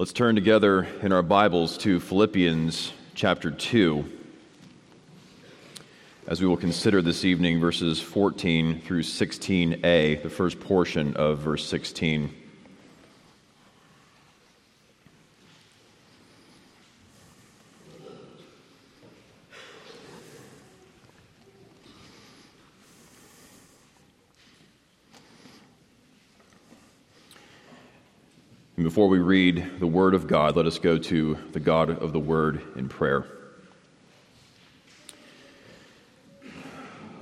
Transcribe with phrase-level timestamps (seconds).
[0.00, 4.02] Let's turn together in our Bibles to Philippians chapter 2
[6.26, 11.66] as we will consider this evening verses 14 through 16a, the first portion of verse
[11.66, 12.34] 16.
[28.90, 32.18] Before we read the Word of God, let us go to the God of the
[32.18, 33.24] Word in prayer.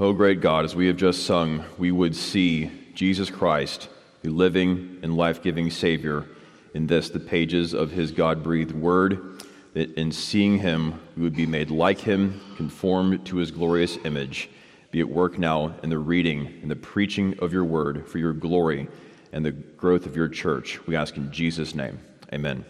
[0.01, 3.91] Oh, great God, as we have just sung, we would see Jesus Christ,
[4.23, 6.25] the living and life giving Savior,
[6.73, 9.43] in this, the pages of His God breathed Word,
[9.75, 14.49] that in seeing Him, we would be made like Him, conformed to His glorious image.
[14.91, 18.33] Be at work now in the reading and the preaching of your Word for your
[18.33, 18.89] glory
[19.33, 20.85] and the growth of your church.
[20.87, 21.99] We ask in Jesus' name.
[22.33, 22.65] Amen.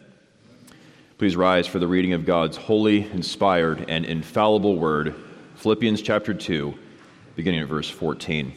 [1.19, 5.15] Please rise for the reading of God's holy, inspired, and infallible word,
[5.57, 6.75] Philippians chapter 2,
[7.35, 8.53] beginning at verse 14.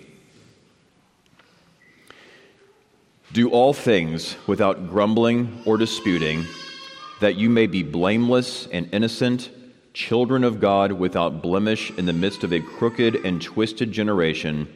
[3.34, 6.46] Do all things without grumbling or disputing,
[7.20, 9.50] that you may be blameless and innocent,
[9.94, 14.68] children of God without blemish in the midst of a crooked and twisted generation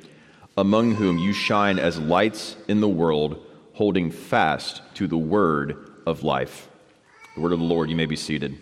[0.57, 6.23] among whom you shine as lights in the world, holding fast to the word of
[6.23, 6.69] life.
[7.35, 8.57] The word of the Lord, you may be seated.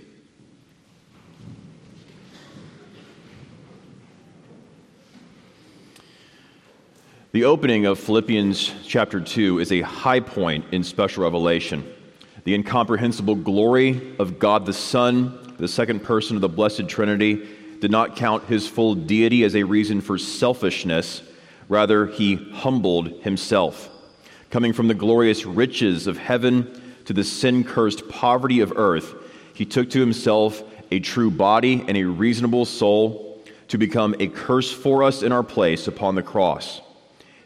[7.32, 11.84] The opening of Philippians chapter 2 is a high point in special revelation.
[12.44, 17.48] The incomprehensible glory of God the Son, the second person of the Blessed Trinity,
[17.80, 21.22] did not count his full deity as a reason for selfishness
[21.70, 23.90] Rather, he humbled himself.
[24.50, 29.14] Coming from the glorious riches of heaven to the sin cursed poverty of earth,
[29.54, 34.72] he took to himself a true body and a reasonable soul to become a curse
[34.72, 36.82] for us in our place upon the cross.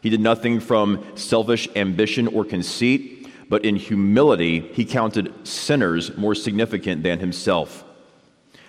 [0.02, 6.34] He did nothing from selfish ambition or conceit, but in humility he counted sinners more
[6.34, 7.84] significant than himself.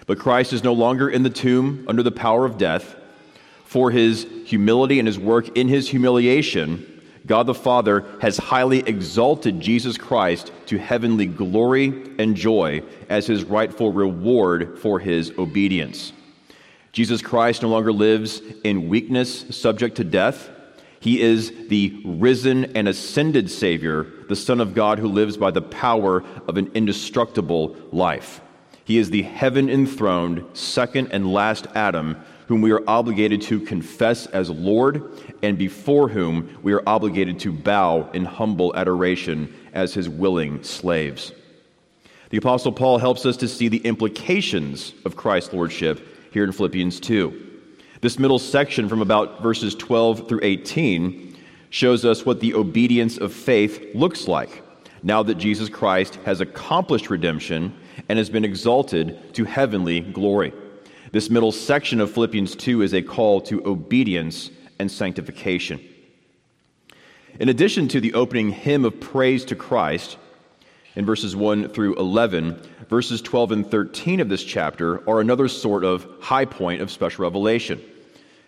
[0.08, 2.96] But Christ is no longer in the tomb under the power of death
[3.69, 9.59] for his humility and his work in his humiliation, God the Father has highly exalted
[9.59, 16.13] Jesus Christ to heavenly glory and joy as his rightful reward for his obedience.
[16.94, 20.50] Jesus Christ no longer lives in weakness, subject to death.
[21.00, 25.62] He is the risen and ascended Savior, the Son of God who lives by the
[25.62, 28.41] power of an indestructible life.
[28.84, 32.18] He is the heaven enthroned, second and last Adam
[32.50, 35.08] whom we are obligated to confess as Lord,
[35.44, 41.32] and before whom we are obligated to bow in humble adoration as his willing slaves.
[42.32, 46.02] The Apostle Paul helps us to see the implications of Christ's Lordship
[46.34, 47.60] here in Philippians 2.
[48.02, 51.38] This middle section, from about verses 12 through 18,
[51.70, 54.64] shows us what the obedience of faith looks like
[55.04, 57.78] now that Jesus Christ has accomplished redemption
[58.10, 60.52] and has been exalted to heavenly glory.
[61.12, 65.80] This middle section of Philippians 2 is a call to obedience and sanctification.
[67.40, 70.18] In addition to the opening hymn of praise to Christ
[70.96, 75.84] in verses 1 through 11, verses 12 and 13 of this chapter are another sort
[75.84, 77.81] of high point of special revelation.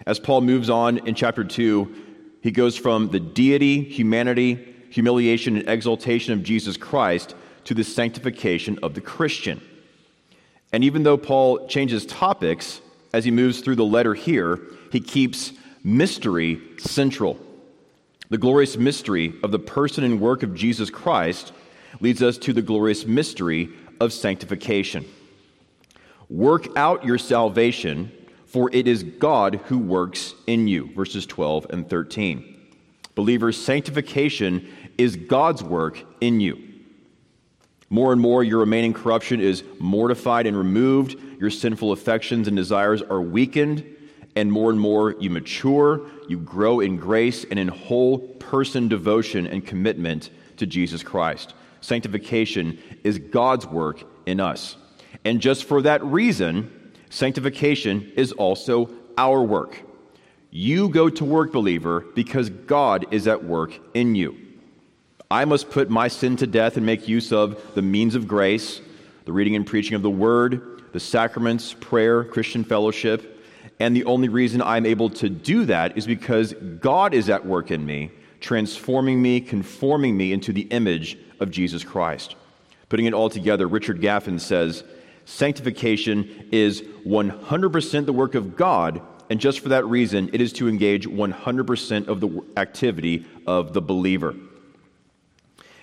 [0.05, 1.95] As Paul moves on in chapter 2,
[2.41, 7.33] he goes from the deity, humanity, humiliation, and exaltation of Jesus Christ
[7.63, 9.61] to the sanctification of the Christian.
[10.73, 12.81] And even though Paul changes topics
[13.13, 14.59] as he moves through the letter here,
[14.91, 15.51] he keeps
[15.83, 17.37] mystery central.
[18.29, 21.51] The glorious mystery of the person and work of Jesus Christ
[21.99, 25.05] leads us to the glorious mystery of sanctification.
[26.29, 28.09] Work out your salvation,
[28.45, 30.93] for it is God who works in you.
[30.95, 32.69] Verses 12 and 13.
[33.15, 34.67] Believers, sanctification
[34.97, 36.70] is God's work in you.
[37.91, 41.18] More and more, your remaining corruption is mortified and removed.
[41.42, 43.86] Your sinful affections and desires are weakened.
[44.33, 46.00] And more and more, you mature,
[46.30, 51.54] you grow in grace and in whole person devotion and commitment to Jesus Christ.
[51.81, 54.77] Sanctification is God's work in us.
[55.25, 59.81] And just for that reason, sanctification is also our work.
[60.50, 64.38] You go to work, believer, because God is at work in you.
[65.31, 68.81] I must put my sin to death and make use of the means of grace,
[69.24, 73.42] the reading and preaching of the word, the sacraments, prayer, Christian fellowship.
[73.80, 77.72] And the only reason I'm able to do that is because God is at work
[77.72, 78.12] in me,
[78.42, 82.36] transforming me, conforming me into the image of Jesus Christ.
[82.89, 84.84] Putting it all together, Richard Gaffin says
[85.24, 90.68] sanctification is 100% the work of God, and just for that reason, it is to
[90.68, 94.36] engage 100% of the activity of the believer.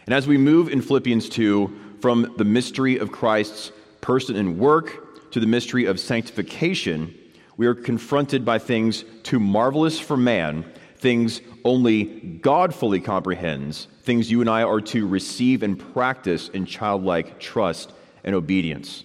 [0.09, 5.31] And as we move in Philippians 2 from the mystery of Christ's person and work
[5.33, 7.15] to the mystery of sanctification,
[7.59, 10.65] we are confronted by things too marvelous for man,
[10.97, 16.65] things only God fully comprehends, things you and I are to receive and practice in
[16.65, 17.93] childlike trust
[18.25, 19.05] and obedience.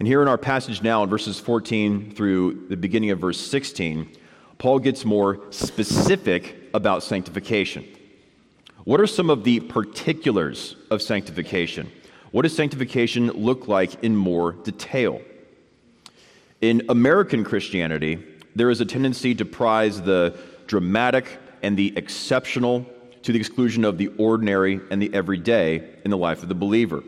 [0.00, 4.10] And here in our passage now, in verses 14 through the beginning of verse 16,
[4.58, 7.93] Paul gets more specific about sanctification.
[8.84, 11.90] What are some of the particulars of sanctification?
[12.32, 15.22] What does sanctification look like in more detail?
[16.60, 18.22] In American Christianity,
[18.54, 22.84] there is a tendency to prize the dramatic and the exceptional
[23.22, 27.02] to the exclusion of the ordinary and the everyday in the life of the believer.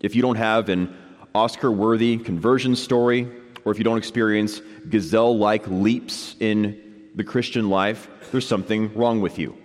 [0.00, 0.96] If you don't have an
[1.36, 3.28] Oscar worthy conversion story,
[3.64, 9.20] or if you don't experience gazelle like leaps in the Christian life, there's something wrong
[9.20, 9.56] with you.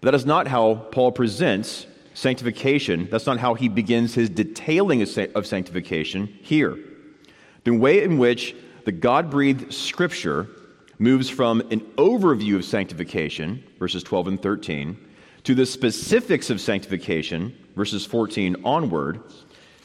[0.00, 3.08] But that is not how Paul presents sanctification.
[3.10, 6.78] That's not how he begins his detailing of sanctification here.
[7.64, 8.54] The way in which
[8.84, 10.48] the God breathed scripture
[10.98, 14.98] moves from an overview of sanctification, verses 12 and 13,
[15.44, 19.22] to the specifics of sanctification, verses 14 onward,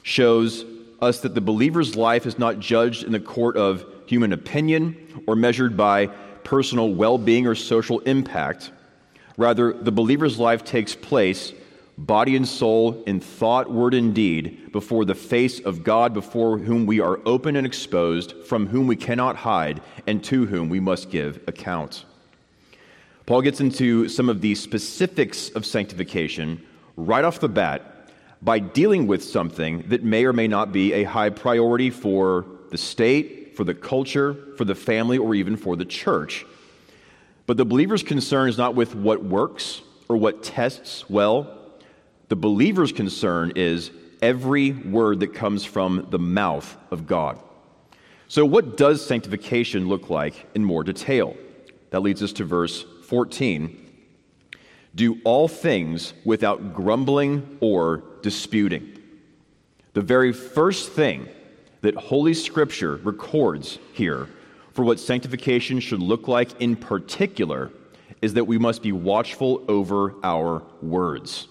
[0.04, 0.66] shows
[1.02, 5.36] us that the believer's life is not judged in the court of human opinion or
[5.36, 6.08] measured by
[6.44, 8.72] personal well being or social impact.
[9.38, 11.54] Rather, the believer's life takes place
[11.98, 16.86] body and soul, in thought, word, and deed, before the face of God, before whom
[16.86, 21.10] we are open and exposed, from whom we cannot hide, and to whom we must
[21.10, 22.04] give account.
[23.26, 26.62] Paul gets into some of the specifics of sanctification
[26.98, 28.10] right off the bat
[28.42, 32.78] by dealing with something that may or may not be a high priority for the
[32.78, 36.46] state, for the culture, for the family, or even for the church.
[37.46, 41.60] But the believer's concern is not with what works or what tests well,
[42.28, 47.40] the believer's concern is every word that comes from the mouth of God.
[48.28, 51.38] So, what does sanctification look like in more detail?
[51.92, 53.82] That leads us to verse 14.
[54.96, 58.98] Do all things without grumbling or disputing.
[59.94, 61.30] The very first thing
[61.82, 64.28] that Holy Scripture records here
[64.76, 67.72] for what sanctification should look like in particular
[68.22, 71.48] is that we must be watchful over our words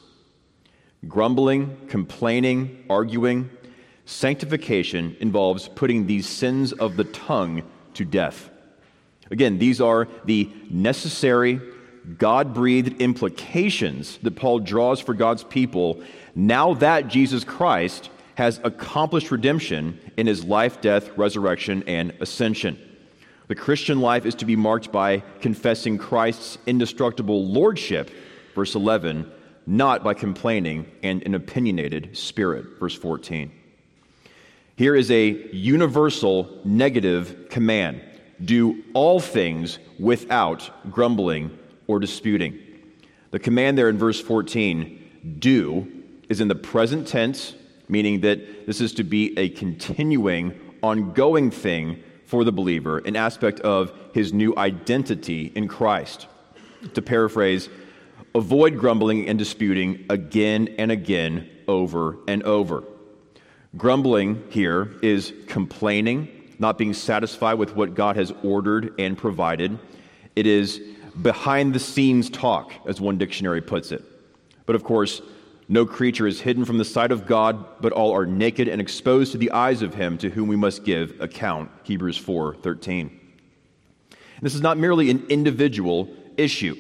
[1.09, 3.51] grumbling, complaining, arguing.
[4.07, 7.63] Sanctification involves putting these sins of the tongue
[7.93, 8.49] to death.
[9.31, 11.61] Again, these are the necessary,
[12.17, 16.03] God breathed implications that Paul draws for God's people
[16.35, 22.79] now that Jesus Christ has accomplished redemption in his life, death, resurrection, and ascension.
[23.47, 28.11] The Christian life is to be marked by confessing Christ's indestructible lordship,
[28.55, 29.31] verse 11,
[29.67, 32.79] not by complaining and an opinionated spirit.
[32.81, 33.53] Verse 14.
[34.77, 38.01] Here is a universal negative command
[38.45, 41.57] do all things without grumbling
[41.87, 42.59] or disputing.
[43.31, 45.87] The command there in verse 14, do,
[46.29, 47.55] is in the present tense,
[47.89, 52.03] meaning that this is to be a continuing, ongoing thing
[52.35, 56.27] for the believer, an aspect of his new identity in Christ.
[56.95, 57.69] To paraphrase,
[58.35, 62.83] Avoid grumbling and disputing again and again, over and over.
[63.77, 69.79] Grumbling here is complaining, not being satisfied with what God has ordered and provided.
[70.35, 70.81] It is
[71.23, 74.03] behind the scenes talk, as one dictionary puts it.
[74.67, 75.23] But of course,
[75.69, 79.33] no creature is hidden from the sight of God, but all are naked and exposed
[79.33, 81.71] to the eyes of him to whom we must give account.
[81.85, 83.11] Hebrews 4:13.
[84.43, 86.77] This is not merely an individual issue.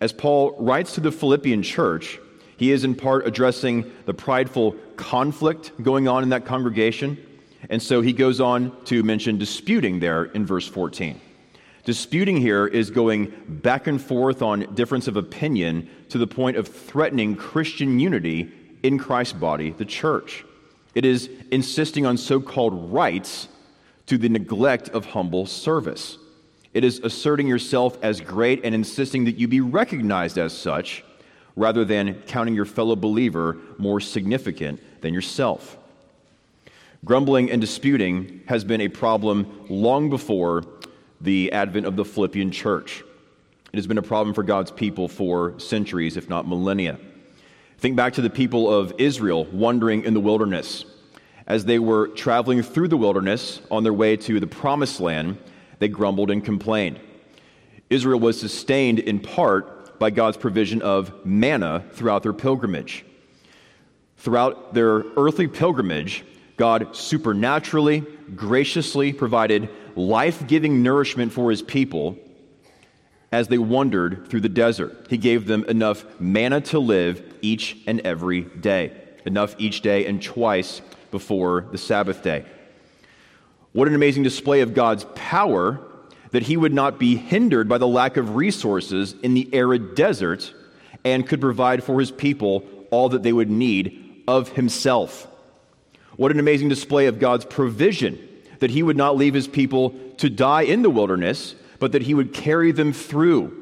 [0.00, 2.18] As Paul writes to the Philippian church,
[2.56, 7.16] he is in part addressing the prideful conflict going on in that congregation.
[7.70, 11.20] And so he goes on to mention disputing there in verse 14.
[11.84, 16.68] Disputing here is going back and forth on difference of opinion to the point of
[16.68, 20.44] threatening Christian unity in Christ's body, the church.
[20.94, 23.48] It is insisting on so called rights
[24.06, 26.18] to the neglect of humble service.
[26.74, 31.04] It is asserting yourself as great and insisting that you be recognized as such,
[31.56, 35.78] rather than counting your fellow believer more significant than yourself.
[37.04, 40.62] Grumbling and disputing has been a problem long before
[41.20, 43.02] the advent of the Philippian church.
[43.72, 46.98] It has been a problem for God's people for centuries, if not millennia.
[47.78, 50.84] Think back to the people of Israel wandering in the wilderness.
[51.46, 55.38] As they were traveling through the wilderness on their way to the promised land,
[55.78, 57.00] they grumbled and complained.
[57.88, 63.04] Israel was sustained in part by God's provision of manna throughout their pilgrimage.
[64.18, 66.24] Throughout their earthly pilgrimage,
[66.56, 68.04] God supernaturally,
[68.36, 72.18] graciously provided life giving nourishment for his people
[73.32, 75.06] as they wandered through the desert.
[75.08, 78.92] He gave them enough manna to live each and every day,
[79.24, 82.44] enough each day and twice before the Sabbath day.
[83.72, 85.80] What an amazing display of God's power
[86.32, 90.52] that he would not be hindered by the lack of resources in the arid desert
[91.04, 95.26] and could provide for his people all that they would need of himself.
[96.16, 98.18] What an amazing display of God's provision
[98.60, 102.14] that he would not leave his people to die in the wilderness, but that he
[102.14, 103.56] would carry them through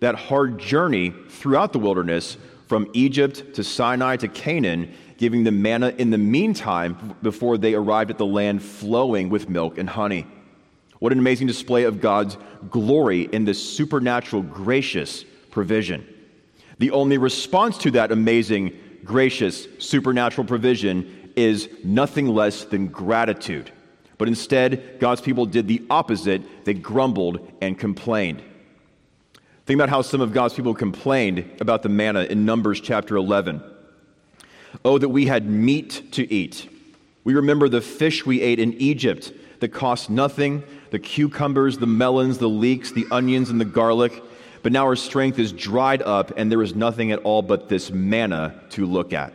[0.00, 2.36] that hard journey throughout the wilderness
[2.66, 8.10] from Egypt to Sinai to Canaan, giving them manna in the meantime before they arrived
[8.10, 10.26] at the land flowing with milk and honey.
[10.98, 12.36] What an amazing display of God's
[12.70, 16.06] glory in this supernatural, gracious provision.
[16.78, 23.70] The only response to that amazing, gracious, supernatural provision is nothing less than gratitude.
[24.18, 26.64] But instead, God's people did the opposite.
[26.64, 28.42] They grumbled and complained.
[29.64, 33.62] Think about how some of God's people complained about the manna in Numbers chapter 11.
[34.84, 36.68] Oh, that we had meat to eat.
[37.22, 42.38] We remember the fish we ate in Egypt that cost nothing the cucumbers, the melons,
[42.38, 44.22] the leeks, the onions, and the garlic.
[44.62, 47.90] But now our strength is dried up, and there is nothing at all but this
[47.90, 49.34] manna to look at.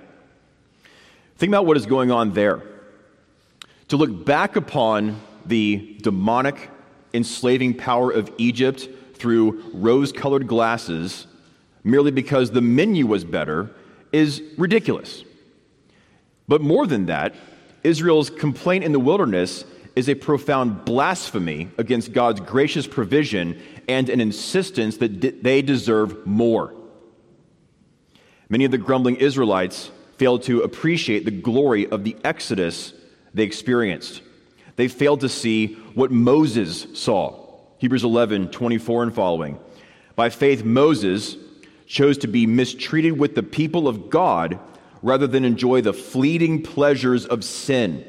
[1.38, 2.64] Think about what is going on there
[3.94, 6.72] to look back upon the demonic,
[7.14, 11.28] enslaving power of Egypt through rose colored glasses
[11.84, 13.70] merely because the menu was better
[14.12, 15.24] is ridiculous.
[16.48, 17.36] But more than that,
[17.84, 19.64] Israel's complaint in the wilderness
[19.96, 26.74] is a profound blasphemy against God's gracious provision and an insistence that they deserve more.
[28.50, 32.96] Many of the grumbling Israelites failed to appreciate the glory of the Exodus
[33.34, 34.22] they experienced.
[34.76, 37.40] They failed to see what Moses saw.
[37.78, 39.60] Hebrews 11, 24 and following.
[40.16, 41.38] By faith, Moses
[41.86, 44.60] chose to be mistreated with the people of God
[45.02, 48.06] rather than enjoy the fleeting pleasures of sin.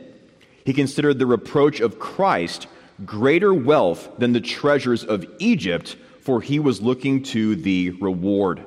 [0.65, 2.69] He considered the reproach of Christ
[3.05, 8.65] greater wealth than the treasures of Egypt, for he was looking to the reward.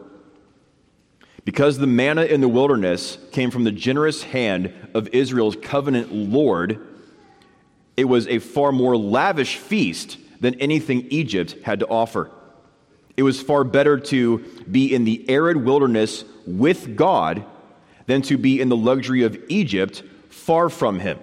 [1.48, 6.86] Because the manna in the wilderness came from the generous hand of Israel's covenant Lord,
[7.96, 12.30] it was a far more lavish feast than anything Egypt had to offer.
[13.16, 14.40] It was far better to
[14.70, 17.46] be in the arid wilderness with God
[18.08, 21.18] than to be in the luxury of Egypt far from Him.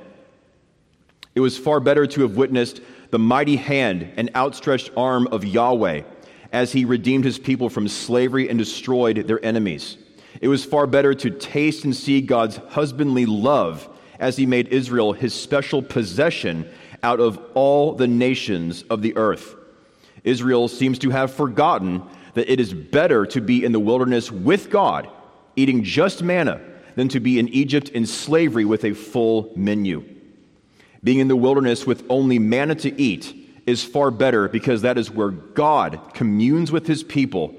[1.35, 6.01] It was far better to have witnessed the mighty hand and outstretched arm of Yahweh
[6.51, 9.99] as He redeemed His people from slavery and destroyed their enemies.
[10.41, 13.89] It was far better to taste and see God's husbandly love
[14.19, 16.69] as he made Israel his special possession
[17.03, 19.55] out of all the nations of the earth.
[20.25, 22.03] Israel seems to have forgotten
[22.35, 25.09] that it is better to be in the wilderness with God,
[25.55, 26.61] eating just manna,
[26.97, 30.05] than to be in Egypt in slavery with a full menu.
[31.03, 33.35] Being in the wilderness with only manna to eat
[33.67, 37.55] is far better because that is where God communes with his people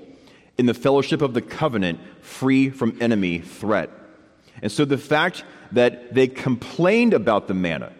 [0.57, 3.89] in the fellowship of the covenant, free from enemy threat.
[4.61, 7.91] And so the fact that they complained about the manna,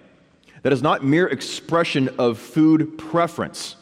[0.61, 3.75] that is not mere expression of food preference.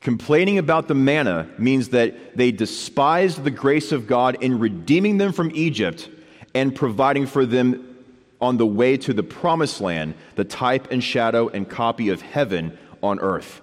[0.00, 5.32] Complaining about the manna means that they despised the grace of God in redeeming them
[5.32, 6.10] from Egypt
[6.54, 7.88] and providing for them
[8.40, 12.76] on the way to the promised land, the type and shadow and copy of heaven
[13.00, 13.60] on earth.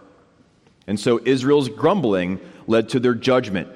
[0.87, 3.67] And so Israel's grumbling led to their judgment.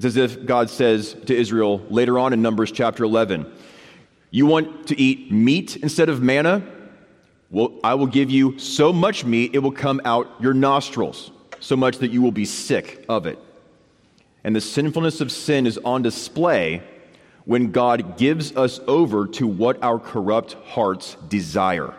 [0.00, 3.44] It's as if God says to Israel later on in Numbers chapter 11,
[4.30, 6.62] You want to eat meat instead of manna?
[7.50, 11.30] Well, I will give you so much meat, it will come out your nostrils,
[11.60, 13.38] so much that you will be sick of it.
[14.42, 16.82] And the sinfulness of sin is on display
[17.44, 21.92] when God gives us over to what our corrupt hearts desire.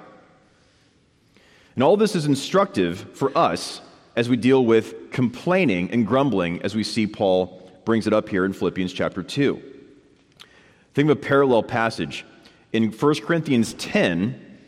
[1.75, 3.79] And all this is instructive for us
[4.15, 8.45] as we deal with complaining and grumbling, as we see Paul brings it up here
[8.45, 9.61] in Philippians chapter 2.
[10.93, 12.25] Think of a parallel passage.
[12.73, 14.59] In 1 Corinthians 10,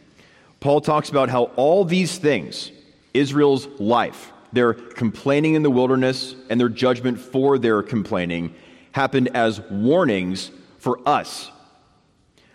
[0.60, 2.72] Paul talks about how all these things,
[3.14, 8.54] Israel's life, their complaining in the wilderness and their judgment for their complaining,
[8.94, 11.52] happened as warnings for us.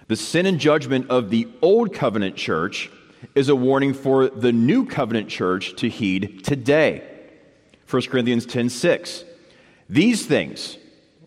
[0.07, 2.91] The sin and judgment of the old covenant church
[3.35, 7.03] is a warning for the new covenant church to heed today.
[7.91, 9.25] 1 Corinthians 10 6.
[9.88, 10.76] These things,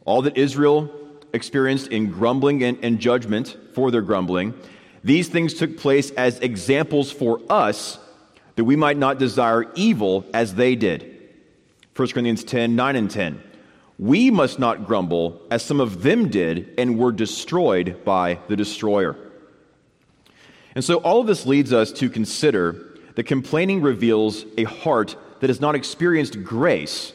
[0.05, 0.89] all that Israel
[1.33, 4.53] experienced in grumbling and, and judgment for their grumbling,
[5.03, 7.97] these things took place as examples for us
[8.55, 11.29] that we might not desire evil as they did.
[11.95, 13.41] 1 Corinthians 10 9 and 10.
[13.97, 19.15] We must not grumble as some of them did and were destroyed by the destroyer.
[20.73, 25.49] And so all of this leads us to consider that complaining reveals a heart that
[25.49, 27.13] has not experienced grace,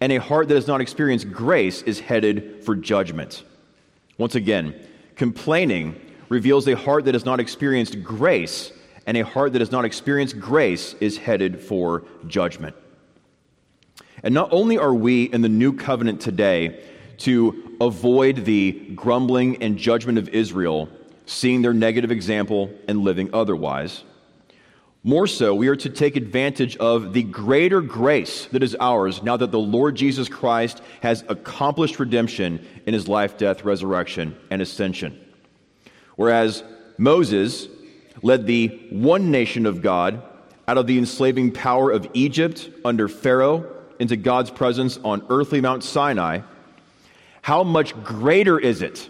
[0.00, 3.44] and a heart that has not experienced grace is headed for judgment.
[4.18, 4.74] Once again,
[5.14, 8.72] complaining reveals a heart that has not experienced grace,
[9.06, 12.74] and a heart that has not experienced grace is headed for judgment.
[14.22, 16.82] And not only are we in the new covenant today
[17.18, 20.88] to avoid the grumbling and judgment of Israel,
[21.26, 24.02] seeing their negative example and living otherwise,
[25.06, 29.36] more so, we are to take advantage of the greater grace that is ours now
[29.36, 35.16] that the Lord Jesus Christ has accomplished redemption in his life, death, resurrection, and ascension.
[36.16, 36.64] Whereas
[36.98, 37.68] Moses
[38.20, 40.20] led the one nation of God
[40.66, 43.64] out of the enslaving power of Egypt under Pharaoh
[44.00, 46.40] into God's presence on earthly Mount Sinai,
[47.42, 49.08] how much greater is it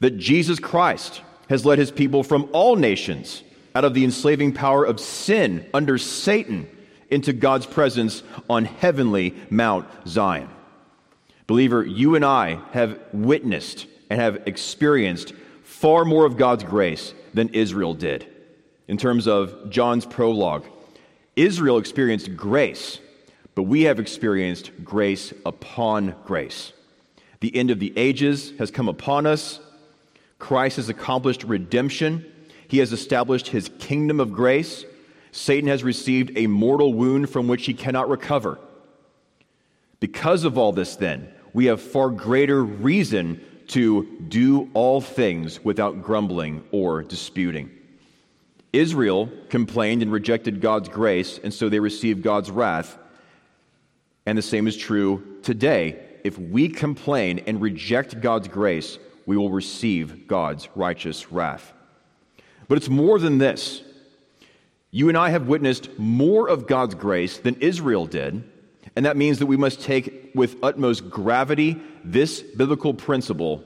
[0.00, 3.44] that Jesus Christ has led his people from all nations
[3.76, 6.68] out of the enslaving power of sin under Satan
[7.10, 10.48] into God's presence on heavenly Mount Zion?
[11.46, 17.50] Believer, you and I have witnessed and have experienced far more of God's grace than
[17.50, 18.26] Israel did.
[18.88, 20.64] In terms of John's prologue,
[21.36, 22.98] Israel experienced grace
[23.56, 26.74] but we have experienced grace upon grace.
[27.40, 29.60] The end of the ages has come upon us.
[30.38, 32.30] Christ has accomplished redemption.
[32.68, 34.84] He has established his kingdom of grace.
[35.32, 38.58] Satan has received a mortal wound from which he cannot recover.
[40.00, 46.02] Because of all this, then, we have far greater reason to do all things without
[46.02, 47.70] grumbling or disputing.
[48.72, 52.98] Israel complained and rejected God's grace, and so they received God's wrath.
[54.26, 55.98] And the same is true today.
[56.24, 61.72] If we complain and reject God's grace, we will receive God's righteous wrath.
[62.68, 63.82] But it's more than this.
[64.90, 68.44] You and I have witnessed more of God's grace than Israel did,
[68.94, 73.64] and that means that we must take with utmost gravity this biblical principle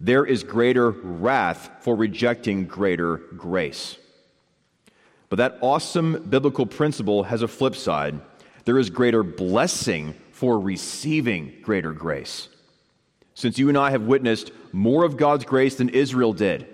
[0.00, 3.96] there is greater wrath for rejecting greater grace.
[5.28, 8.20] But that awesome biblical principle has a flip side
[8.64, 12.48] there is greater blessing for receiving greater grace.
[13.32, 16.68] Since you and I have witnessed more of God's grace than Israel did,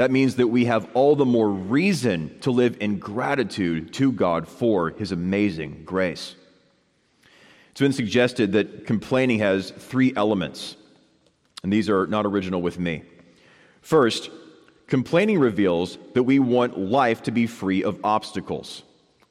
[0.00, 4.48] that means that we have all the more reason to live in gratitude to God
[4.48, 6.36] for his amazing grace.
[7.70, 10.76] It's been suggested that complaining has three elements,
[11.62, 13.02] and these are not original with me.
[13.82, 14.30] First,
[14.86, 18.82] complaining reveals that we want life to be free of obstacles.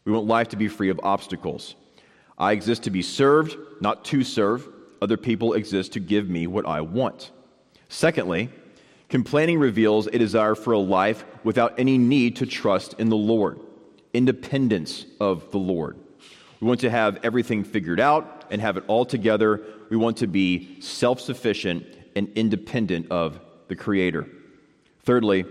[0.06, 1.74] We want life to be free of obstacles.
[2.38, 4.68] I exist to be served, not to serve.
[5.02, 7.32] Other people exist to give me what I want.
[7.88, 8.52] Secondly,
[9.10, 13.60] complaining reveals a desire for a life without any need to trust in the Lord,
[14.14, 15.98] independence of the Lord.
[16.60, 19.62] We want to have everything figured out and have it all together.
[19.90, 24.28] We want to be self sufficient and independent of the Creator.
[25.04, 25.46] Thirdly,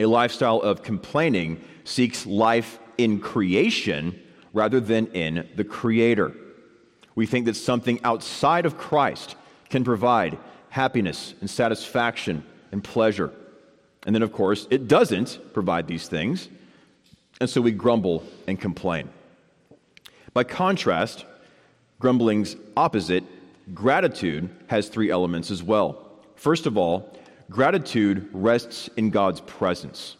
[0.00, 4.20] a lifestyle of complaining seeks life in creation
[4.52, 6.34] rather than in the Creator.
[7.14, 9.34] We think that something outside of Christ
[9.70, 10.38] can provide
[10.70, 13.32] happiness and satisfaction and pleasure.
[14.06, 16.48] And then, of course, it doesn't provide these things,
[17.40, 19.08] and so we grumble and complain.
[20.32, 21.24] By contrast,
[21.98, 23.24] grumbling's opposite,
[23.74, 26.10] gratitude, has three elements as well.
[26.36, 27.12] First of all,
[27.50, 30.16] gratitude rests in God's presence.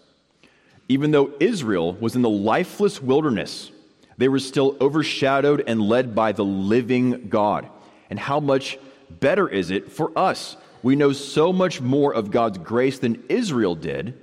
[0.88, 3.70] Even though Israel was in the lifeless wilderness,
[4.16, 7.68] they were still overshadowed and led by the living God.
[8.10, 10.56] And how much better is it for us?
[10.82, 14.14] We know so much more of God's grace than Israel did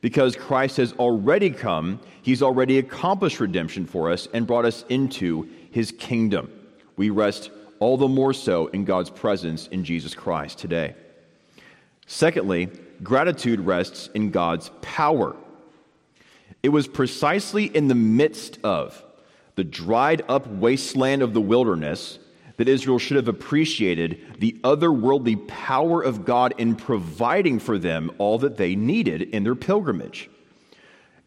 [0.00, 2.00] because Christ has already come.
[2.22, 6.50] He's already accomplished redemption for us and brought us into his kingdom.
[6.96, 7.50] We rest
[7.80, 10.94] all the more so in God's presence in Jesus Christ today.
[12.06, 12.68] Secondly,
[13.02, 15.34] gratitude rests in God's power.
[16.62, 19.02] It was precisely in the midst of
[19.56, 22.18] the dried up wasteland of the wilderness
[22.56, 28.38] that Israel should have appreciated the otherworldly power of God in providing for them all
[28.38, 30.30] that they needed in their pilgrimage.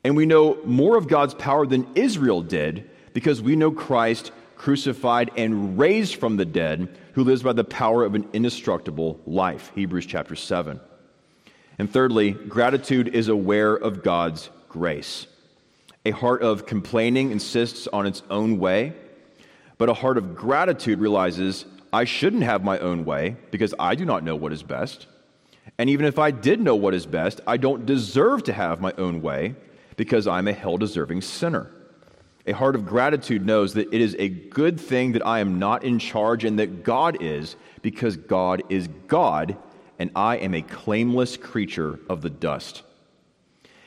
[0.04, 5.32] And we know more of God's power than Israel did because we know Christ crucified
[5.36, 9.72] and raised from the dead, who lives by the power of an indestructible life.
[9.76, 10.80] Hebrews chapter 7.
[11.80, 15.28] And thirdly, gratitude is aware of God's grace.
[16.06, 18.94] A heart of complaining insists on its own way,
[19.78, 24.06] but a heart of gratitude realizes I shouldn't have my own way because I do
[24.06, 25.08] not know what is best.
[25.78, 28.94] And even if I did know what is best, I don't deserve to have my
[28.98, 29.56] own way
[29.96, 31.72] because I'm a hell deserving sinner.
[32.46, 35.84] A heart of gratitude knows that it is a good thing that I am not
[35.84, 39.58] in charge and that God is, because God is God,
[40.00, 42.84] and I am a claimless creature of the dust.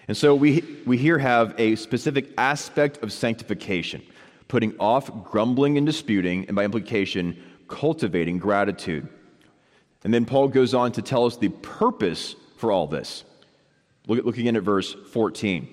[0.08, 4.02] And so we, we here have a specific aspect of sanctification,
[4.50, 9.06] putting off grumbling and disputing, and by implication, cultivating gratitude.
[10.02, 13.22] And then Paul goes on to tell us the purpose for all this.
[14.08, 15.68] Look, again at verse 14.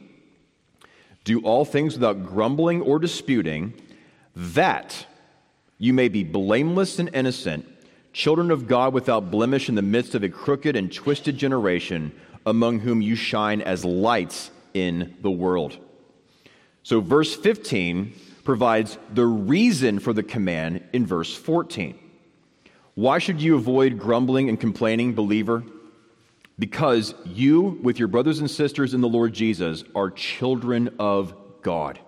[1.23, 3.73] Do all things without grumbling or disputing,
[4.35, 5.07] that
[5.79, 7.67] you may be blameless and innocent,
[8.13, 12.11] children of God without blemish in the midst of a crooked and twisted generation,
[12.45, 15.77] among whom you shine as lights in the world.
[16.83, 18.13] So, verse 15
[18.47, 21.99] provides the reason for the command in verse 14.
[22.95, 25.63] Why should you avoid grumbling and complaining, believer?
[26.59, 31.99] because you, with your brothers and sisters in the Lord Jesus, are children of God.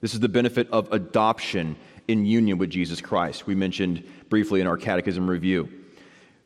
[0.00, 3.46] This is the benefit of adoption in union with Jesus Christ.
[3.46, 5.68] We mentioned briefly in our catechism review.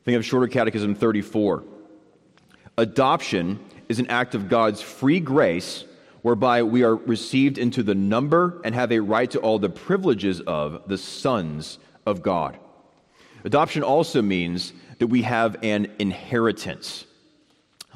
[0.04, 1.64] Think of Shorter Catechism 34.
[2.78, 5.84] Adoption is an act of God's free grace
[6.22, 10.40] whereby we are received into the number and have a right to all the privileges
[10.40, 12.58] of the sons of God.
[13.44, 17.04] Adoption also means that we have an inheritance.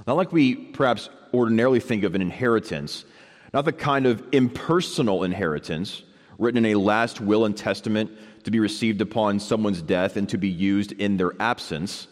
[0.06, 3.04] Not like we perhaps ordinarily think of an inheritance,
[3.52, 6.02] not the kind of impersonal inheritance
[6.38, 8.11] written in a last will and testament
[8.44, 12.08] to be received upon someone's death and to be used in their absence.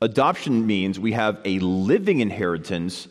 [0.00, 3.08] Adoption means we have a living inheritance,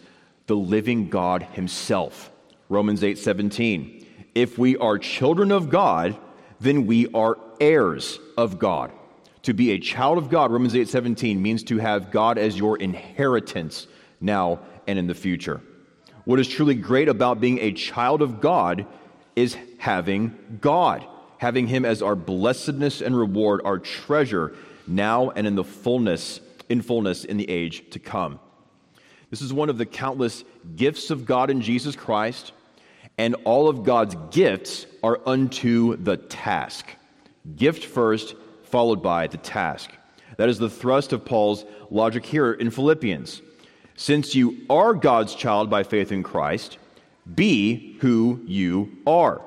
[0.51, 2.29] the living God Himself.
[2.67, 4.05] Romans 8 17.
[4.35, 6.17] If we are children of God,
[6.59, 8.91] then we are heirs of God.
[9.43, 12.75] To be a child of God, Romans 8 17, means to have God as your
[12.75, 13.87] inheritance
[14.19, 15.61] now and in the future.
[16.25, 18.85] What is truly great about being a child of God
[19.37, 24.53] is having God, having Him as our blessedness and reward, our treasure
[24.85, 28.41] now and in the fullness, in fullness in the age to come.
[29.31, 30.43] This is one of the countless
[30.75, 32.51] gifts of God in Jesus Christ,
[33.17, 36.85] and all of God's gifts are unto the task.
[37.55, 39.89] Gift first, followed by the task.
[40.35, 43.41] That is the thrust of Paul's logic here in Philippians.
[43.95, 46.77] Since you are God's child by faith in Christ,
[47.33, 49.41] be who you are.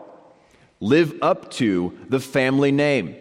[0.80, 3.16] Live up to the family name.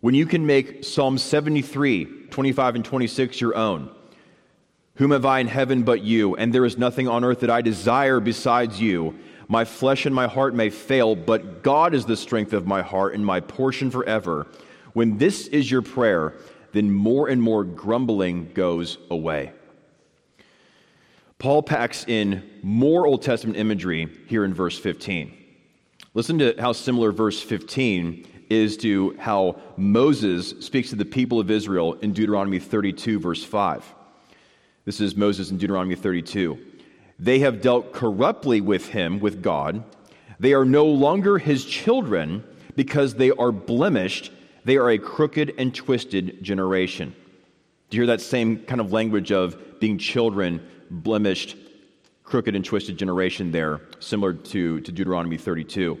[0.00, 3.90] When you can make Psalm 73, 25, and 26 your own,
[4.98, 6.36] whom have I in heaven but you?
[6.36, 9.18] And there is nothing on earth that I desire besides you.
[9.46, 13.14] My flesh and my heart may fail, but God is the strength of my heart
[13.14, 14.46] and my portion forever.
[14.92, 16.34] When this is your prayer,
[16.72, 19.52] then more and more grumbling goes away.
[21.38, 25.32] Paul packs in more Old Testament imagery here in verse 15.
[26.14, 31.50] Listen to how similar verse 15 is to how Moses speaks to the people of
[31.50, 33.94] Israel in Deuteronomy 32, verse 5.
[34.88, 36.58] This is Moses in Deuteronomy 32.
[37.18, 39.84] They have dealt corruptly with him, with God.
[40.40, 42.42] They are no longer his children
[42.74, 44.32] because they are blemished
[44.64, 47.14] they are a crooked and twisted generation.
[47.90, 51.54] Do you hear that same kind of language of being children, blemished,
[52.24, 56.00] crooked and twisted generation there, similar to, to Deuteronomy 32?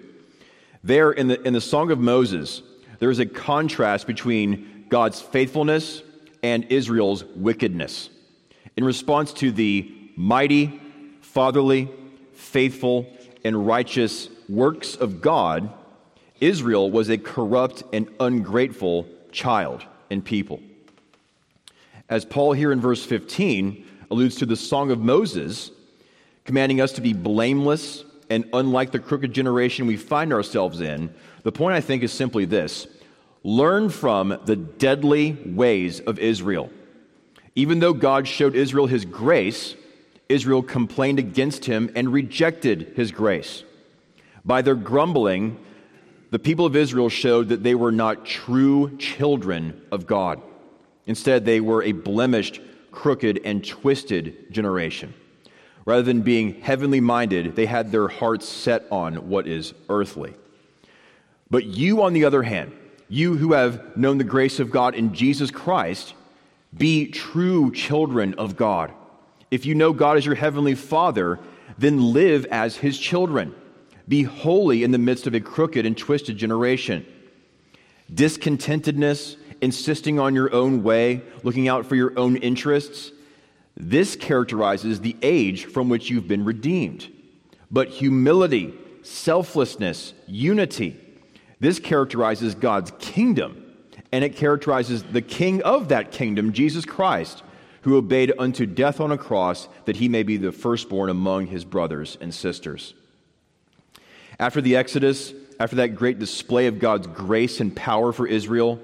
[0.82, 2.62] There in the, in the Song of Moses,
[3.00, 6.02] there is a contrast between God's faithfulness
[6.42, 8.08] and Israel's wickedness.
[8.76, 10.80] In response to the mighty,
[11.20, 11.88] fatherly,
[12.32, 13.06] faithful,
[13.44, 15.72] and righteous works of God,
[16.40, 20.60] Israel was a corrupt and ungrateful child and people.
[22.08, 25.70] As Paul here in verse 15 alludes to the Song of Moses,
[26.44, 31.52] commanding us to be blameless and unlike the crooked generation we find ourselves in, the
[31.52, 32.86] point I think is simply this
[33.44, 36.70] learn from the deadly ways of Israel.
[37.54, 39.74] Even though God showed Israel his grace,
[40.28, 43.64] Israel complained against him and rejected his grace.
[44.44, 45.58] By their grumbling,
[46.30, 50.40] the people of Israel showed that they were not true children of God.
[51.06, 52.60] Instead, they were a blemished,
[52.92, 55.14] crooked, and twisted generation.
[55.86, 60.34] Rather than being heavenly minded, they had their hearts set on what is earthly.
[61.50, 62.72] But you, on the other hand,
[63.08, 66.12] you who have known the grace of God in Jesus Christ,
[66.76, 68.92] be true children of God.
[69.50, 71.38] If you know God as your heavenly Father,
[71.78, 73.54] then live as his children.
[74.06, 77.06] Be holy in the midst of a crooked and twisted generation.
[78.12, 83.12] Discontentedness, insisting on your own way, looking out for your own interests,
[83.76, 87.08] this characterizes the age from which you've been redeemed.
[87.70, 90.96] But humility, selflessness, unity,
[91.60, 93.67] this characterizes God's kingdom,
[94.12, 97.42] and it characterizes the king of that kingdom, Jesus Christ,
[97.82, 101.64] who obeyed unto death on a cross that he may be the firstborn among his
[101.64, 102.94] brothers and sisters.
[104.38, 108.80] After the Exodus, after that great display of God's grace and power for Israel,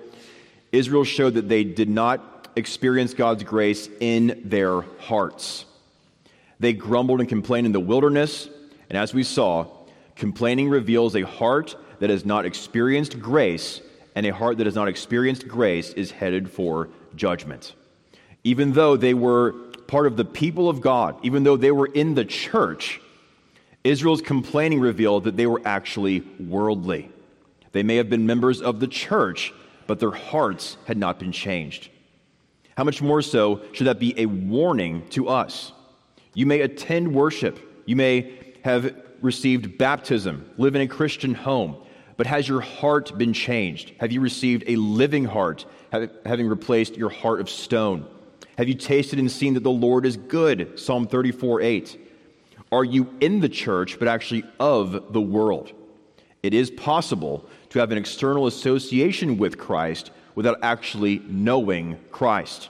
[0.72, 5.66] Israel showed that they did not experience God's grace in their hearts.
[6.60, 8.48] They grumbled and complained in the wilderness,
[8.88, 9.66] and as we saw,
[10.16, 13.80] complaining reveals a heart that has not experienced grace,
[14.14, 17.74] and a heart that has not experienced grace is headed for judgment.
[18.44, 19.53] Even though they were
[19.87, 23.00] part of the people of God, even though they were in the church,
[23.83, 27.11] Israel's complaining revealed that they were actually worldly.
[27.72, 29.53] They may have been members of the church,
[29.87, 31.90] but their hearts had not been changed.
[32.77, 35.72] How much more so should that be a warning to us?
[36.35, 38.33] You may attend worship, you may
[38.64, 41.77] have received baptism, live in a Christian home,
[42.16, 43.92] but has your heart been changed?
[43.98, 48.07] Have you received a living heart, having replaced your heart of stone?
[48.57, 50.79] Have you tasted and seen that the Lord is good?
[50.79, 52.00] Psalm 34 8.
[52.70, 55.72] Are you in the church, but actually of the world?
[56.42, 62.68] It is possible to have an external association with Christ without actually knowing Christ.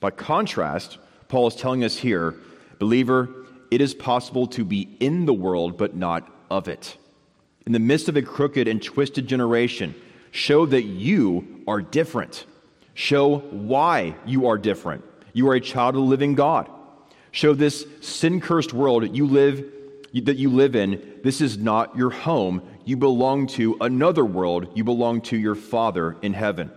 [0.00, 2.34] By contrast, Paul is telling us here,
[2.78, 3.28] believer,
[3.70, 6.96] it is possible to be in the world, but not of it
[7.66, 9.94] in the midst of a crooked and twisted generation,
[10.30, 12.44] show that you are different.
[12.94, 15.04] Show why you are different.
[15.32, 16.68] You are a child of the living God.
[17.32, 19.64] Show this sin cursed world you live,
[20.14, 22.62] that you live in, this is not your home.
[22.84, 24.68] You belong to another world.
[24.74, 26.70] You belong to your Father in heaven.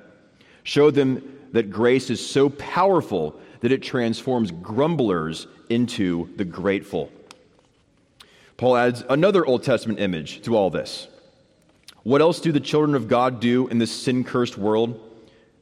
[0.63, 7.12] Show them that grace is so powerful that it transforms grumblers into the grateful.
[8.58, 11.08] Paul adds another Old Testament image to all this.
[12.02, 15.00] What else do the children of God do in this sin cursed world?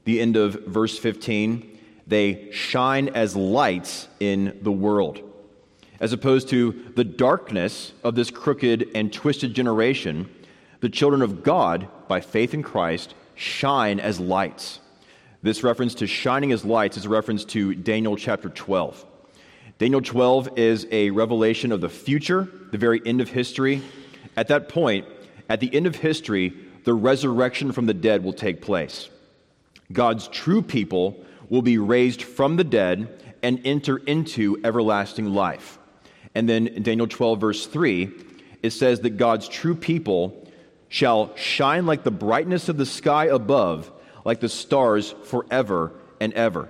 [0.05, 1.77] The end of verse 15.
[2.08, 5.21] They shine as lights in the world.
[5.99, 10.29] As opposed to the darkness of this crooked and twisted generation,
[10.79, 14.79] the children of God, by faith in Christ, shine as lights.
[15.41, 19.05] This reference to shining as lights is a reference to Daniel chapter 12.
[19.77, 23.81] Daniel 12 is a revelation of the future, the very end of history.
[24.38, 25.05] At that point,
[25.49, 26.53] at the end of history,
[26.85, 29.09] the resurrection from the dead will take place.
[29.91, 35.77] God's true people will be raised from the dead and enter into everlasting life.
[36.33, 38.09] And then in Daniel 12, verse 3,
[38.63, 40.47] it says that God's true people
[40.88, 43.91] shall shine like the brightness of the sky above,
[44.23, 46.69] like the stars forever and ever.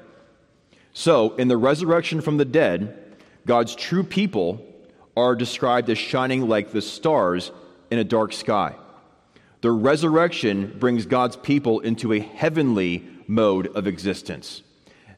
[0.97, 2.97] So, in the resurrection from the dead,
[3.45, 4.65] God's true people
[5.17, 7.51] are described as shining like the stars
[7.91, 8.75] in a dark sky.
[9.59, 14.63] The resurrection brings God's people into a heavenly mode of existence.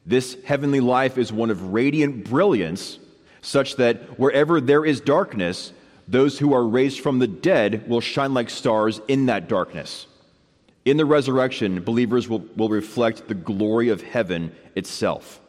[0.04, 2.98] This heavenly life is one of radiant brilliance,
[3.40, 5.72] such that wherever there is darkness,
[6.08, 10.08] those who are raised from the dead will shine like stars in that darkness.
[10.84, 15.40] In the resurrection, believers will, will reflect the glory of heaven itself.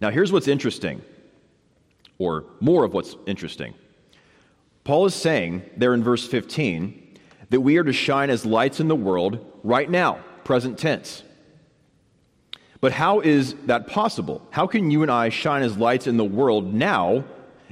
[0.00, 1.02] Now, here's what's interesting,
[2.18, 3.74] or more of what's interesting.
[4.84, 7.18] Paul is saying there in verse 15
[7.50, 11.22] that we are to shine as lights in the world right now, present tense.
[12.80, 14.46] But how is that possible?
[14.50, 17.24] How can you and I shine as lights in the world now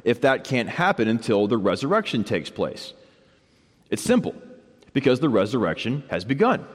[0.05, 2.93] if that can't happen until the resurrection takes place?
[3.91, 4.35] It's simple
[4.93, 6.67] because the resurrection has begun.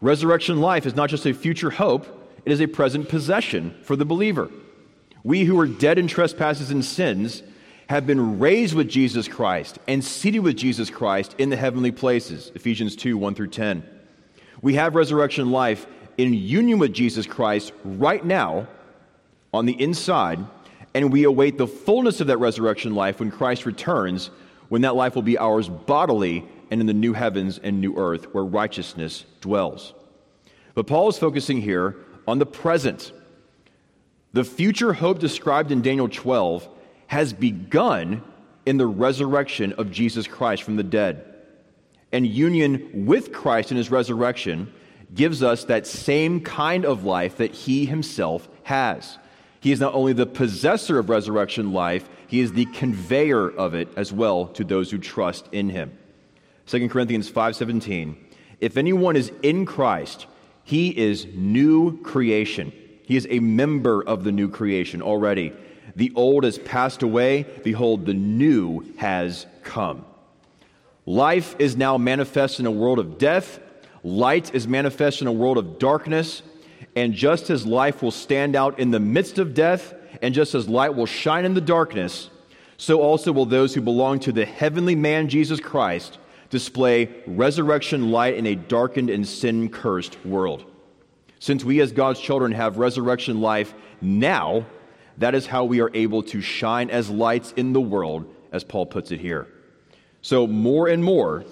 [0.00, 4.04] Resurrection life is not just a future hope, it is a present possession for the
[4.04, 4.48] believer.
[5.24, 7.42] We who are dead in trespasses and sins
[7.88, 12.52] have been raised with Jesus Christ and seated with Jesus Christ in the heavenly places.
[12.54, 13.84] Ephesians 2 1 through 10.
[14.62, 18.68] We have resurrection life in union with Jesus Christ right now
[19.52, 20.38] on the inside,
[20.94, 24.30] and we await the fullness of that resurrection life when Christ returns,
[24.68, 28.32] when that life will be ours bodily and in the new heavens and new earth
[28.32, 29.94] where righteousness dwells.
[30.74, 33.12] But Paul is focusing here on the present.
[34.32, 36.68] The future hope described in Daniel 12
[37.06, 38.22] has begun
[38.66, 41.24] in the resurrection of Jesus Christ from the dead.
[42.12, 44.72] And union with Christ in his resurrection
[45.14, 49.18] gives us that same kind of life that he himself has.
[49.60, 53.88] He is not only the possessor of resurrection life, he is the conveyor of it
[53.96, 55.96] as well to those who trust in him.
[56.66, 58.16] 2 Corinthians 5:17
[58.60, 60.26] If anyone is in Christ,
[60.66, 62.72] he is new creation.
[63.04, 65.52] He is a member of the new creation already.
[65.94, 70.04] The old has passed away, behold the new has come.
[71.06, 73.60] Life is now manifest in a world of death,
[74.02, 76.42] light is manifest in a world of darkness,
[76.96, 80.68] and just as life will stand out in the midst of death, and just as
[80.68, 82.28] light will shine in the darkness,
[82.76, 86.18] so also will those who belong to the heavenly man Jesus Christ
[86.50, 90.64] display resurrection light in a darkened and sin cursed world.
[91.38, 94.66] Since we, as God's children, have resurrection life now,
[95.18, 98.86] that is how we are able to shine as lights in the world, as Paul
[98.86, 99.46] puts it here.
[100.22, 101.44] So, more and more,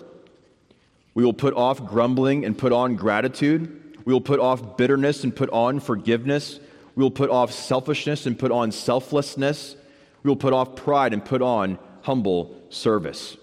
[1.14, 3.98] we will put off grumbling and put on gratitude.
[4.04, 6.58] We will put off bitterness and put on forgiveness.
[6.96, 9.76] We will put off selfishness and put on selflessness.
[10.22, 13.36] We will put off pride and put on humble service.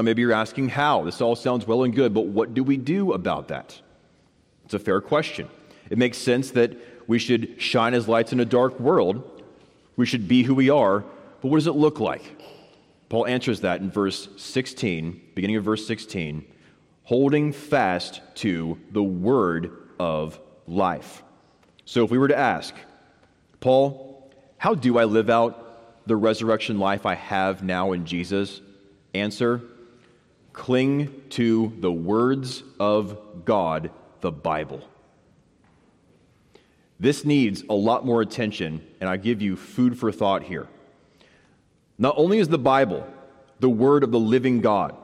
[0.00, 1.04] Now, maybe you're asking how.
[1.04, 3.78] This all sounds well and good, but what do we do about that?
[4.64, 5.46] It's a fair question.
[5.90, 6.74] It makes sense that
[7.06, 9.42] we should shine as lights in a dark world.
[9.96, 11.00] We should be who we are,
[11.42, 12.40] but what does it look like?
[13.10, 16.46] Paul answers that in verse 16, beginning of verse 16,
[17.02, 21.22] holding fast to the word of life.
[21.84, 22.74] So if we were to ask,
[23.60, 28.62] Paul, how do I live out the resurrection life I have now in Jesus?
[29.12, 29.60] Answer
[30.52, 34.82] cling to the words of God, the Bible.
[36.98, 40.68] This needs a lot more attention, and I give you food for thought here.
[41.98, 43.06] Not only is the Bible
[43.60, 44.96] the word of the living God,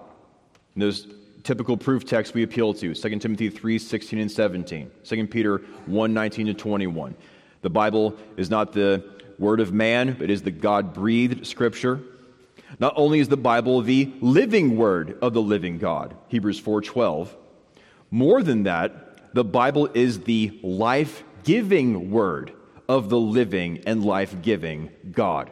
[0.76, 1.06] those
[1.42, 6.14] typical proof texts we appeal to 2 Timothy 3 16 and 17, 2 Peter 1
[6.14, 7.14] 19 to 21.
[7.62, 9.04] The Bible is not the
[9.38, 12.00] word of man, but is the God breathed scripture.
[12.78, 17.34] Not only is the Bible the living word of the living God, Hebrews 4:12,
[18.10, 22.52] more than that, the Bible is the life-giving word
[22.88, 25.50] of the living and life-giving God.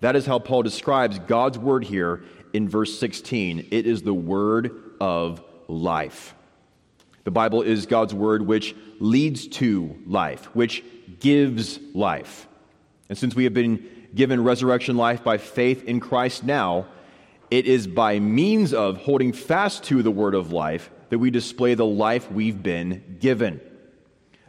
[0.00, 3.68] That is how Paul describes God's word here in verse 16.
[3.70, 6.34] It is the word of life.
[7.24, 10.82] The Bible is God's word which leads to life, which
[11.20, 12.48] gives life.
[13.08, 16.86] And since we have been given resurrection life by faith in Christ now,
[17.50, 21.74] it is by means of holding fast to the word of life that we display
[21.74, 23.60] the life we've been given.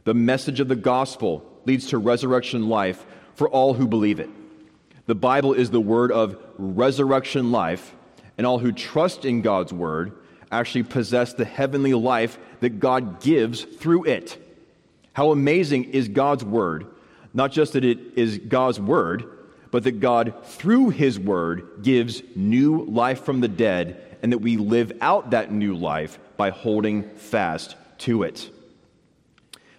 [0.05, 4.29] The message of the gospel leads to resurrection life for all who believe it.
[5.05, 7.93] The Bible is the word of resurrection life,
[8.37, 10.13] and all who trust in God's word
[10.51, 14.37] actually possess the heavenly life that God gives through it.
[15.11, 16.87] How amazing is God's word!
[17.33, 19.25] Not just that it is God's word,
[19.73, 24.55] but that God, through his word, gives new life from the dead, and that we
[24.55, 28.51] live out that new life by holding fast to it.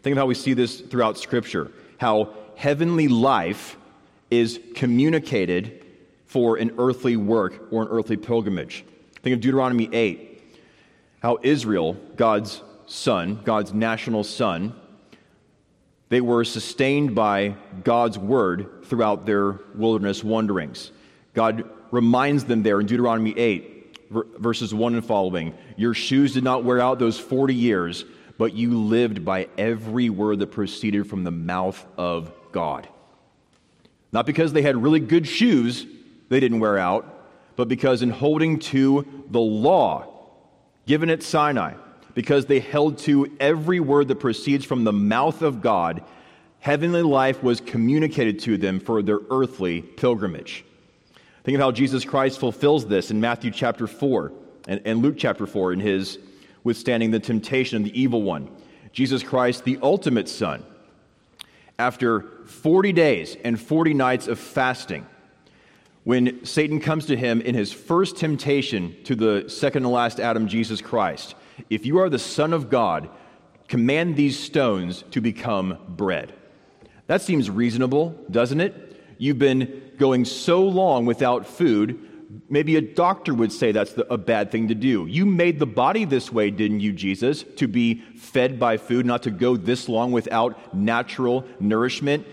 [0.03, 3.77] Think of how we see this throughout Scripture how heavenly life
[4.33, 5.87] is communicated
[6.27, 8.85] for an earthly work or an earthly pilgrimage.
[9.23, 10.43] Think of Deuteronomy 8,
[11.23, 14.75] how Israel, God's son, God's national son,
[16.14, 20.92] they were sustained by God's word throughout their wilderness wanderings.
[21.33, 23.98] God reminds them there in Deuteronomy 8,
[24.38, 28.05] verses 1 and following Your shoes did not wear out those 40 years,
[28.38, 32.88] but you lived by every word that proceeded from the mouth of God.
[34.12, 35.85] Not because they had really good shoes
[36.29, 40.07] they didn't wear out, but because in holding to the law
[40.87, 41.74] given at Sinai,
[42.14, 46.02] because they held to every word that proceeds from the mouth of God,
[46.60, 50.65] heavenly life was communicated to them for their earthly pilgrimage.
[51.42, 54.33] Think of how Jesus Christ fulfills this in Matthew chapter 4
[54.67, 56.19] and, and Luke chapter 4 in his
[56.62, 58.48] withstanding the temptation of the evil one.
[58.92, 60.65] Jesus Christ, the ultimate Son,
[61.79, 65.06] after 40 days and 40 nights of fasting,
[66.04, 70.48] when Satan comes to him in his first temptation to the second and last Adam,
[70.48, 71.35] Jesus Christ,
[71.71, 73.09] if you are the Son of God,
[73.69, 76.33] command these stones to become bread.
[77.07, 79.02] That seems reasonable, doesn't it?
[79.19, 81.98] You've been going so long without food,
[82.48, 85.07] Maybe a doctor would say that's the, a bad thing to do.
[85.07, 87.44] You made the body this way, didn't you, Jesus?
[87.57, 92.27] To be fed by food, not to go this long without natural nourishment.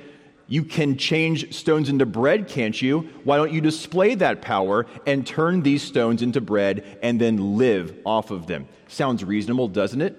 [0.51, 3.09] You can change stones into bread, can't you?
[3.23, 7.97] Why don't you display that power and turn these stones into bread and then live
[8.05, 8.67] off of them?
[8.89, 10.13] Sounds reasonable, doesn't it?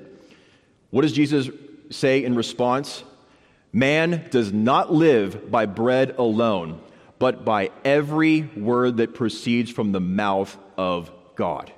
[0.89, 1.51] What does Jesus
[1.91, 3.05] say in response?
[3.75, 6.81] Man does not live by bread alone,
[7.19, 11.71] but by every word that proceeds from the mouth of God.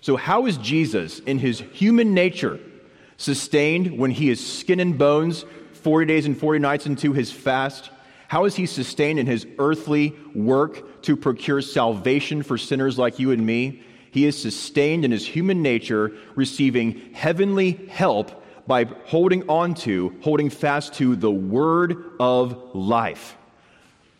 [0.00, 2.60] So, how is Jesus, in his human nature,
[3.16, 5.44] sustained when he is skin and bones
[5.84, 7.90] 40 days and 40 nights into his fast?
[8.26, 13.30] How is he sustained in his earthly work to procure salvation for sinners like you
[13.30, 13.82] and me?
[14.10, 20.48] He is sustained in his human nature, receiving heavenly help by holding on to, holding
[20.48, 23.36] fast to the word of life.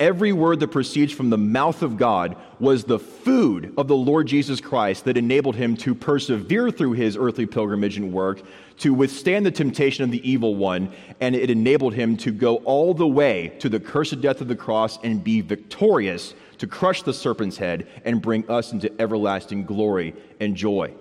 [0.05, 4.27] Every word that proceeds from the mouth of God was the food of the Lord
[4.27, 8.43] Jesus Christ that enabled him to persevere through his earthly pilgrimage and work,
[8.81, 10.93] to withstand the temptation of the evil one,
[11.23, 14.55] and it enabled him to go all the way to the cursed death of the
[14.55, 20.15] cross and be victorious to crush the serpent's head and bring us into everlasting glory
[20.39, 20.93] and joy.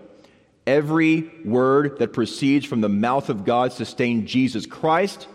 [0.65, 5.27] Every word that proceeds from the mouth of God sustained Jesus Christ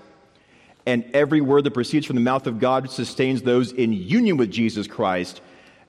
[0.88, 4.50] and every word that proceeds from the mouth of God sustains those in union with
[4.50, 5.42] Jesus Christ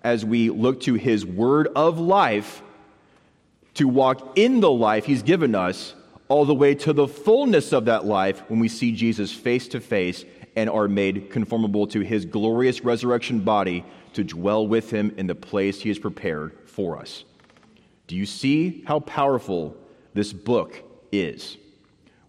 [0.04, 2.62] as we look to his word of life
[3.76, 5.96] to walk in the life he's given us
[6.28, 9.80] all the way to the fullness of that life when we see Jesus face to
[9.80, 10.26] face
[10.58, 15.36] and are made conformable to his glorious resurrection body to dwell with him in the
[15.36, 17.24] place he has prepared for us.
[18.08, 19.78] Do you see how powerful
[20.14, 21.56] this book is?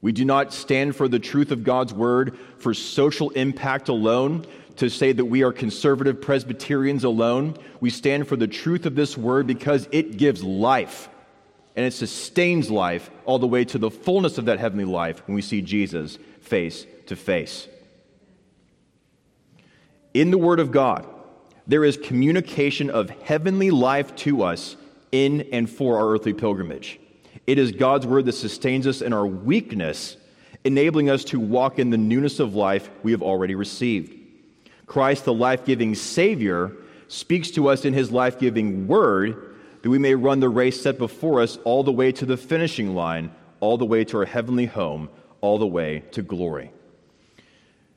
[0.03, 4.47] We do not stand for the truth of God's word for social impact alone,
[4.77, 7.57] to say that we are conservative Presbyterians alone.
[7.81, 11.11] We stand for the truth of this word because it gives life
[11.77, 15.35] and it sustains life all the way to the fullness of that heavenly life when
[15.35, 17.69] we see Jesus face to face.
[20.13, 21.07] In the Word of God,
[21.67, 24.77] there is communication of heavenly life to us
[25.13, 26.99] in and for our earthly pilgrimage.
[27.47, 30.16] It is God's word that sustains us in our weakness,
[30.64, 34.16] enabling us to walk in the newness of life we have already received.
[34.86, 36.72] Christ, the life giving Savior,
[37.09, 40.99] speaks to us in his life giving word that we may run the race set
[40.99, 43.30] before us all the way to the finishing line,
[43.61, 45.09] all the way to our heavenly home,
[45.41, 46.70] all the way to glory.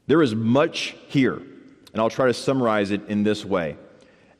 [0.08, 3.78] There is much here, and I'll try to summarize it in this way.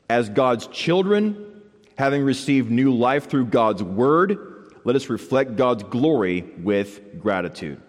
[0.08, 1.62] As God's children,
[1.96, 4.53] having received new life through God's word,
[4.84, 7.80] let us reflect God's glory with gratitude.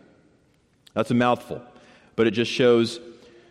[0.94, 1.62] That's a mouthful,
[2.16, 3.00] but it just shows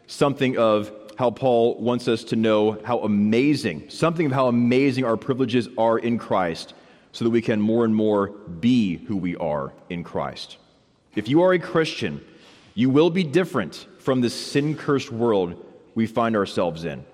[0.06, 5.16] something of how Paul wants us to know how amazing, something of how amazing our
[5.16, 6.74] privileges are in Christ,
[7.12, 10.56] so that we can more and more be who we are in Christ.
[11.14, 12.24] If you are a Christian,
[12.74, 15.64] you will be different from the sin cursed world
[15.94, 17.04] we find ourselves in.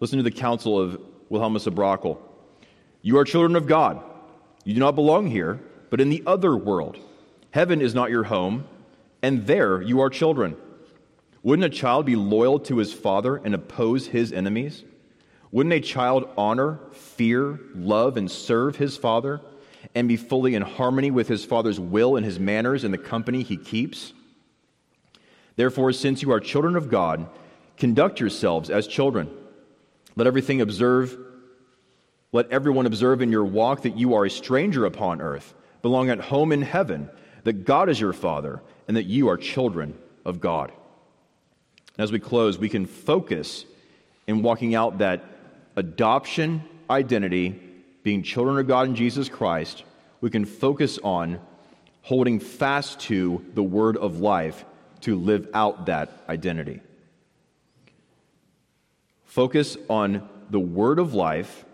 [0.00, 0.98] Listen to the counsel of
[1.30, 2.18] Wilhelmus of Brakel.
[3.02, 4.02] You are children of God.
[4.66, 5.60] You do not belong here,
[5.90, 6.98] but in the other world.
[7.52, 8.66] Heaven is not your home,
[9.22, 10.56] and there you are children.
[11.44, 14.82] Wouldn't a child be loyal to his father and oppose his enemies?
[15.52, 19.40] Wouldn't a child honor, fear, love, and serve his father
[19.94, 23.44] and be fully in harmony with his father's will and his manners and the company
[23.44, 24.14] he keeps?
[25.54, 27.28] Therefore, since you are children of God,
[27.76, 29.30] conduct yourselves as children.
[30.16, 31.16] Let everything observe
[32.32, 36.20] let everyone observe in your walk that you are a stranger upon earth, belong at
[36.20, 37.08] home in heaven,
[37.44, 40.72] that God is your Father, and that you are children of God.
[41.98, 43.64] As we close, we can focus
[44.26, 45.24] in walking out that
[45.76, 47.60] adoption identity,
[48.02, 49.84] being children of God in Jesus Christ.
[50.20, 51.40] We can focus on
[52.02, 54.64] holding fast to the word of life
[55.02, 56.80] to live out that identity.
[59.24, 61.64] Focus on the word of life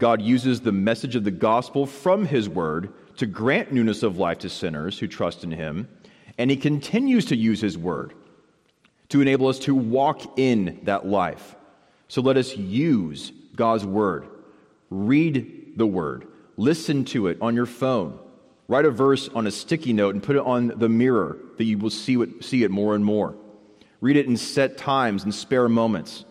[0.00, 4.38] God uses the message of the gospel from his word to grant newness of life
[4.38, 5.88] to sinners who trust in him,
[6.38, 8.14] and he continues to use his word
[9.10, 11.54] to enable us to walk in that life.
[12.08, 14.26] So let us use God's word.
[14.88, 16.26] Read the word,
[16.56, 18.18] listen to it on your phone.
[18.68, 21.76] Write a verse on a sticky note and put it on the mirror that you
[21.76, 23.34] will see it, see it more and more.
[24.00, 26.24] Read it in set times and spare moments.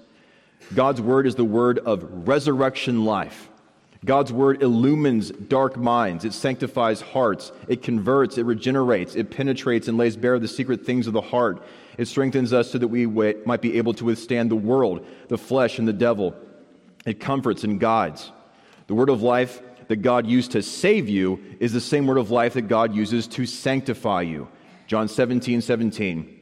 [0.73, 3.49] God's word is the word of resurrection life.
[4.05, 9.97] God's word illumines dark minds, it sanctifies hearts, it converts, it regenerates, it penetrates and
[9.97, 11.61] lays bare the secret things of the heart.
[11.97, 15.79] It strengthens us so that we might be able to withstand the world, the flesh,
[15.79, 16.33] and the devil.
[17.05, 18.31] it comforts and guides.
[18.87, 22.31] The word of life that God used to save you is the same word of
[22.31, 24.47] life that God uses to sanctify you.
[24.87, 26.39] John 17, 17.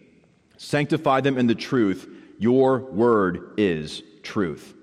[0.57, 2.07] Sanctify them in the truth.
[2.39, 4.75] Your word is truth.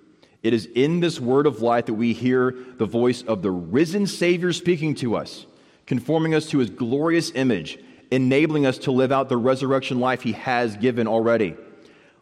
[0.45, 4.07] It is in this word of life that we hear the voice of the risen
[4.07, 5.47] Savior speaking to us,
[5.87, 7.79] conforming us to his glorious image,
[8.11, 11.57] enabling us to live out the resurrection life he has given already.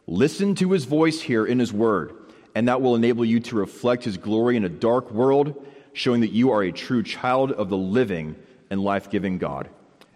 [0.07, 2.13] Listen to his voice here in his word,
[2.55, 6.31] and that will enable you to reflect his glory in a dark world, showing that
[6.31, 8.37] you are a true child of the living
[8.69, 9.69] and life giving God.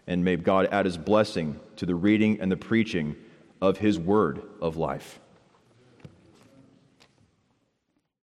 [0.08, 3.18] And may God add his blessing to the reading and the preaching
[3.62, 5.20] of his word of life.